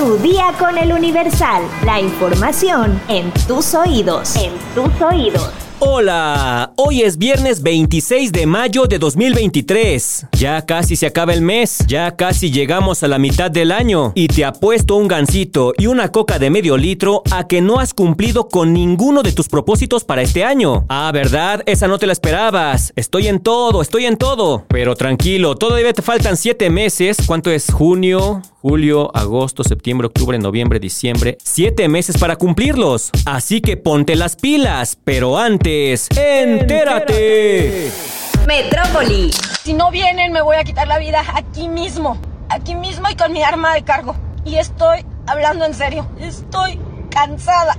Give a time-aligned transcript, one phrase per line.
[0.00, 1.62] Tu día con el Universal.
[1.84, 4.34] La información en tus oídos.
[4.34, 5.50] En tus oídos.
[5.82, 10.26] Hola, hoy es viernes 26 de mayo de 2023.
[10.32, 14.28] Ya casi se acaba el mes, ya casi llegamos a la mitad del año y
[14.28, 18.48] te apuesto un gansito y una coca de medio litro a que no has cumplido
[18.48, 20.84] con ninguno de tus propósitos para este año.
[20.88, 21.62] Ah, ¿verdad?
[21.64, 22.92] Esa no te la esperabas.
[22.96, 24.64] Estoy en todo, estoy en todo.
[24.68, 27.16] Pero tranquilo, todavía te faltan 7 meses.
[27.26, 28.42] ¿Cuánto es junio?
[28.60, 31.38] Julio, agosto, septiembre, octubre, noviembre, diciembre.
[31.42, 33.10] Siete meses para cumplirlos.
[33.26, 34.98] Así que ponte las pilas.
[35.04, 37.90] Pero antes, entérate.
[38.46, 39.30] Metrópoli.
[39.62, 42.18] Si no vienen, me voy a quitar la vida aquí mismo.
[42.48, 44.14] Aquí mismo y con mi arma de cargo.
[44.44, 46.06] Y estoy hablando en serio.
[46.20, 46.78] Estoy
[47.10, 47.76] cansada.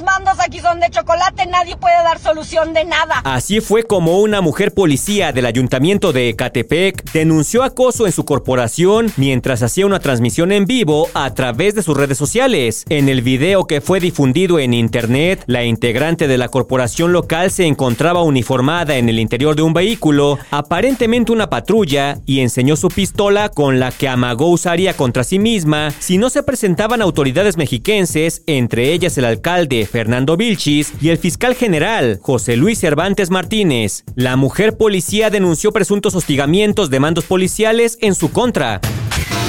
[0.00, 3.20] Mandos aquí son de chocolate, nadie puede dar solución de nada.
[3.24, 9.12] Así fue como una mujer policía del ayuntamiento de Ecatepec denunció acoso en su corporación
[9.16, 12.84] mientras hacía una transmisión en vivo a través de sus redes sociales.
[12.88, 17.66] En el video que fue difundido en internet, la integrante de la corporación local se
[17.66, 23.50] encontraba uniformada en el interior de un vehículo, aparentemente una patrulla, y enseñó su pistola
[23.50, 28.92] con la que amagó usaría contra sí misma si no se presentaban autoridades mexiquenses, entre
[28.92, 34.04] ellas el alcalde Fernando Vilchis y el fiscal general José Luis Cervantes Martínez.
[34.14, 38.80] La mujer policía denunció presuntos hostigamientos de mandos policiales en su contra.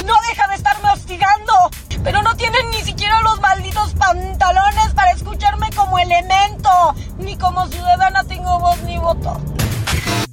[0.06, 1.52] No deja de estarme hostigando,
[2.02, 8.24] pero no tienen ni siquiera los malditos pantalones para escucharme como elemento, ni como ciudadana
[8.24, 9.40] tengo voz ni voto.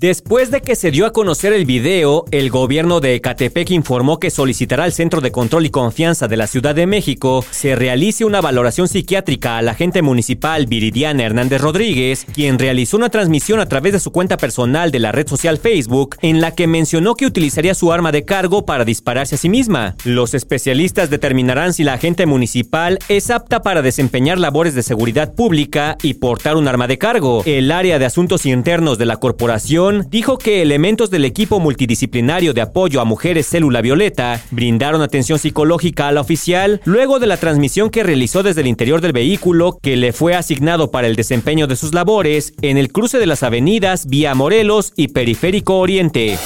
[0.02, 4.32] Después de que se dio a conocer el video, el gobierno de Ecatepec informó que
[4.32, 8.42] solicitará al Centro de Control y Confianza de la Ciudad de México se realice una
[8.42, 14.00] valoración psiquiátrica al agente municipal Viridiana Hernández Rodríguez, quien realizó una transmisión a través de
[14.00, 17.94] su cuenta personal de la red social Facebook en la que mencionó que utilizaría su
[17.94, 19.94] arma de cargo para dispararse a sí misma.
[20.04, 25.96] Los especialistas determinarán si la agente municipal es apta para desempeñar labores de seguridad pública
[26.02, 27.44] y portar un arma de cargo.
[27.46, 32.62] El área de asuntos internos de la corporación dijo que elementos del equipo multidisciplinario de
[32.62, 37.90] apoyo a mujeres célula violeta brindaron atención psicológica a la oficial luego de la transmisión
[37.90, 41.76] que realizó desde el interior del vehículo que le fue asignado para el desempeño de
[41.76, 46.38] sus labores en el cruce de las avenidas Vía Morelos y Periférico Oriente.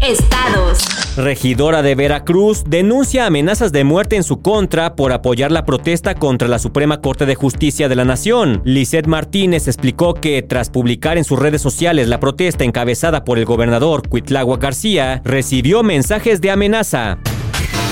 [0.00, 0.97] Estados.
[1.18, 6.46] Regidora de Veracruz denuncia amenazas de muerte en su contra por apoyar la protesta contra
[6.46, 8.62] la Suprema Corte de Justicia de la Nación.
[8.64, 13.46] Lisette Martínez explicó que tras publicar en sus redes sociales la protesta encabezada por el
[13.46, 17.18] gobernador Cuitlagua García, recibió mensajes de amenaza.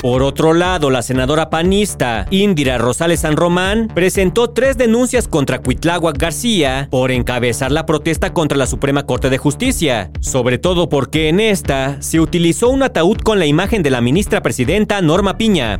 [0.01, 6.17] Por otro lado, la senadora panista Indira Rosales San Román presentó tres denuncias contra Cuitláhuac
[6.17, 11.39] García por encabezar la protesta contra la Suprema Corte de Justicia, sobre todo porque en
[11.39, 15.79] esta se utilizó un ataúd con la imagen de la ministra presidenta Norma Piña.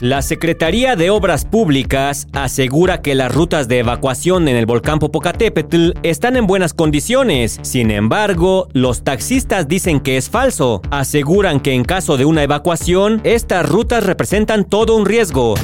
[0.00, 5.90] La Secretaría de Obras Públicas asegura que las rutas de evacuación en el volcán Popocatépetl
[6.04, 7.58] están en buenas condiciones.
[7.62, 10.82] Sin embargo, los taxistas dicen que es falso.
[10.90, 15.56] Aseguran que en caso de una evacuación, estas rutas representan todo un riesgo.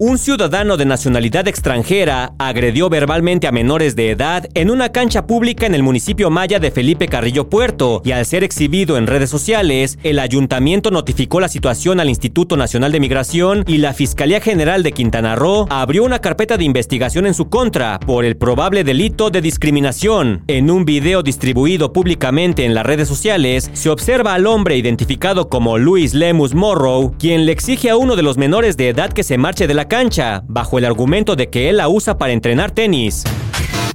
[0.00, 5.66] Un ciudadano de nacionalidad extranjera agredió verbalmente a menores de edad en una cancha pública
[5.66, 9.96] en el municipio maya de Felipe Carrillo Puerto y al ser exhibido en redes sociales,
[10.02, 14.90] el ayuntamiento notificó la situación al Instituto Nacional de Migración y la Fiscalía General de
[14.90, 19.42] Quintana Roo abrió una carpeta de investigación en su contra por el probable delito de
[19.42, 20.42] discriminación.
[20.48, 25.78] En un video distribuido públicamente en las redes sociales, se observa al hombre identificado como
[25.78, 29.38] Luis Lemus Morrow, quien le exige a uno de los menores de edad que se
[29.38, 33.24] marche de la cancha, bajo el argumento de que él la usa para entrenar tenis.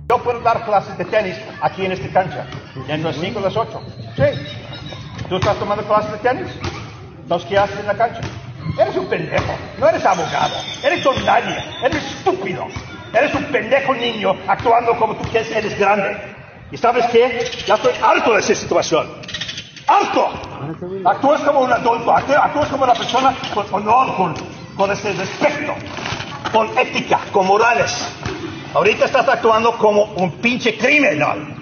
[0.09, 2.45] Yo puedo dar clases de tenis aquí en esta cancha,
[2.87, 3.81] en las 5 las 8.
[4.15, 5.25] Sí.
[5.29, 6.47] ¿Tú estás tomando clases de tenis?
[7.21, 8.21] ¿Entonces qué haces en la cancha?
[8.79, 12.65] Eres un pendejo, no eres abogado, eres un nadie, eres estúpido.
[13.13, 16.15] Eres un pendejo niño actuando como tú quieres, eres grande.
[16.71, 17.49] ¿Y sabes qué?
[17.65, 19.07] Ya estoy harto de esa situación.
[19.87, 20.29] ¡Harto!
[21.03, 24.35] Actúas como un adulto, actúas como una persona con honor, con,
[24.79, 25.73] con ese respeto,
[26.53, 27.91] con ética, con morales.
[28.73, 31.53] Ahorita estás actuando como un pinche criminal.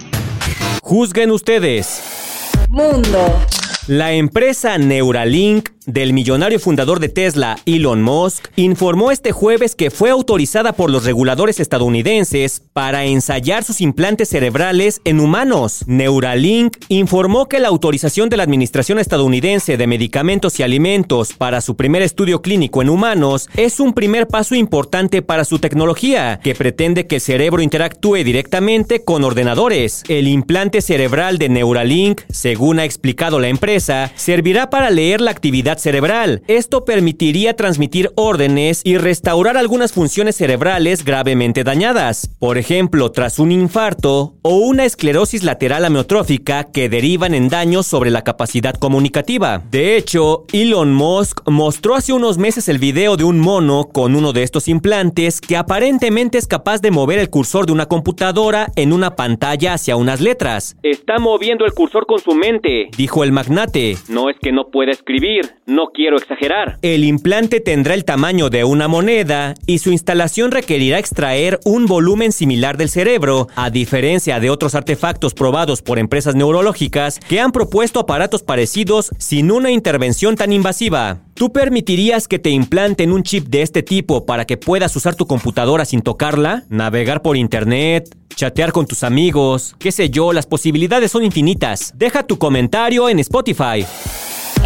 [0.84, 2.52] Juzguen ustedes.
[2.70, 3.42] Mundo.
[3.88, 10.10] La empresa Neuralink del millonario fundador de Tesla, Elon Musk, informó este jueves que fue
[10.12, 15.86] autorizada por los reguladores estadounidenses para ensayar sus implantes cerebrales en humanos.
[15.88, 21.76] Neuralink informó que la autorización de la Administración estadounidense de Medicamentos y Alimentos para su
[21.78, 27.08] primer estudio clínico en humanos es un primer paso importante para su tecnología, que pretende
[27.08, 30.04] que el cerebro interactúe directamente con ordenadores.
[30.10, 35.77] El implante cerebral de Neuralink, según ha explicado la empresa, servirá para leer la actividad
[35.78, 36.42] actividad cerebral.
[36.48, 43.52] Esto permitiría transmitir órdenes y restaurar algunas funciones cerebrales gravemente dañadas, por ejemplo, tras un
[43.52, 49.64] infarto o una esclerosis lateral amiotrófica que derivan en daños sobre la capacidad comunicativa.
[49.72, 54.34] De hecho, Elon Musk mostró hace unos meses el video de un mono con uno
[54.34, 58.94] de estos implantes que aparentemente es capaz de mover el cursor de una computadora en
[58.94, 60.76] una pantalla hacia unas letras.
[60.84, 63.98] Está moviendo el cursor con su mente, dijo el magnate.
[64.10, 66.80] No es que no pueda escribir, no quiero exagerar.
[66.82, 72.32] El implante tendrá el tamaño de una moneda y su instalación requerirá extraer un volumen
[72.32, 78.00] similar del cerebro, a diferencia de otros artefactos probados por empresas neurológicas que han propuesto
[78.00, 81.20] aparatos parecidos sin una intervención tan invasiva.
[81.34, 85.28] ¿Tú permitirías que te implanten un chip de este tipo para que puedas usar tu
[85.28, 86.64] computadora sin tocarla?
[86.70, 88.10] ¿Navegar por internet?
[88.38, 91.92] chatear con tus amigos, qué sé yo, las posibilidades son infinitas.
[91.98, 93.84] Deja tu comentario en Spotify.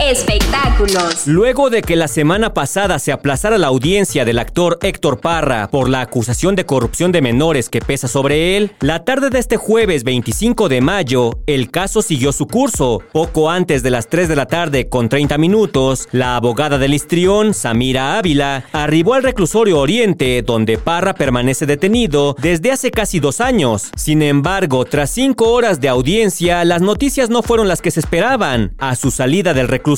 [0.01, 1.27] Espectáculos.
[1.27, 5.89] Luego de que la semana pasada se aplazara la audiencia del actor Héctor Parra por
[5.89, 10.03] la acusación de corrupción de menores que pesa sobre él, la tarde de este jueves
[10.03, 13.03] 25 de mayo, el caso siguió su curso.
[13.12, 17.54] Poco antes de las 3 de la tarde con 30 minutos, la abogada del histrión,
[17.54, 23.92] Samira Ávila, arribó al reclusorio Oriente, donde Parra permanece detenido desde hace casi dos años.
[23.95, 28.74] Sin embargo, tras cinco horas de audiencia, las noticias no fueron las que se esperaban.
[28.80, 29.91] A su salida del reclusorio,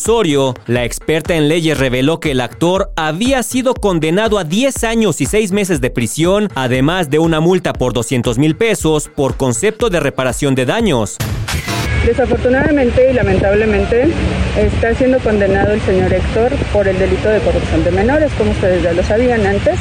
[0.66, 5.26] la experta en leyes reveló que el actor había sido condenado a 10 años y
[5.26, 10.00] 6 meses de prisión, además de una multa por 200 mil pesos por concepto de
[10.00, 11.18] reparación de daños.
[12.06, 14.08] Desafortunadamente y lamentablemente
[14.58, 18.82] está siendo condenado el señor Héctor por el delito de corrupción de menores, como ustedes
[18.82, 19.78] ya lo sabían antes.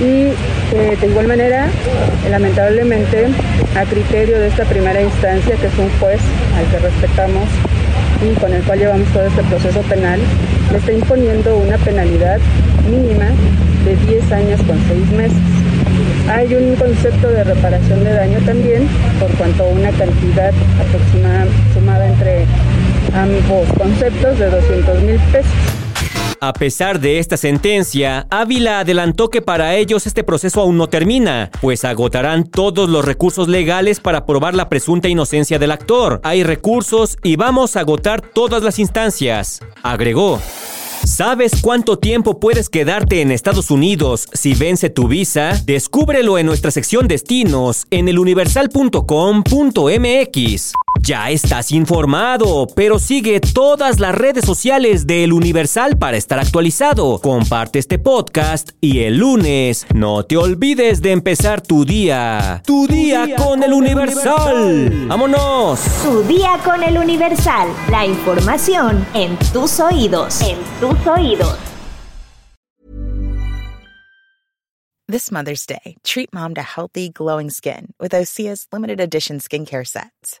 [0.00, 0.32] Y
[0.74, 1.68] eh, de igual manera,
[2.30, 3.26] lamentablemente,
[3.76, 6.20] a criterio de esta primera instancia, que es un juez
[6.56, 7.44] al que respetamos
[8.22, 10.20] y con el cual llevamos todo este proceso penal,
[10.70, 12.38] le está imponiendo una penalidad
[12.90, 13.26] mínima
[13.84, 15.38] de 10 años con 6 meses.
[16.28, 18.86] Hay un concepto de reparación de daño también,
[19.18, 22.44] por cuanto a una cantidad aproximada sumada entre
[23.14, 25.69] ambos conceptos de 200 mil pesos.
[26.42, 31.50] A pesar de esta sentencia, Ávila adelantó que para ellos este proceso aún no termina,
[31.60, 36.18] pues agotarán todos los recursos legales para probar la presunta inocencia del actor.
[36.24, 40.40] Hay recursos y vamos a agotar todas las instancias, agregó.
[41.04, 45.60] ¿Sabes cuánto tiempo puedes quedarte en Estados Unidos si vence tu visa?
[45.66, 50.72] Descúbrelo en nuestra sección destinos en eluniversal.com.mx.
[51.02, 57.18] Ya estás informado, pero sigue todas las redes sociales de El Universal para estar actualizado.
[57.22, 62.62] Comparte este podcast y el lunes no te olvides de empezar tu día.
[62.66, 65.06] Tu, día, con, El Universal.
[65.08, 65.80] ¡Vámonos!
[66.02, 67.68] Tu día con El Universal.
[67.90, 70.42] La información en tus oídos.
[70.42, 71.56] En tus oídos.
[75.08, 80.40] This Mother's Day, treat mom to healthy, glowing skin with Osea's limited edition skincare sets.